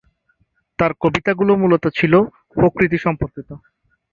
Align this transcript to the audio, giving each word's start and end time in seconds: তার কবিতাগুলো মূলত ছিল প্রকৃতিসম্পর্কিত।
তার 0.79 0.91
কবিতাগুলো 1.01 1.51
মূলত 1.61 1.85
ছিল 1.97 2.13
প্রকৃতিসম্পর্কিত। 2.55 3.49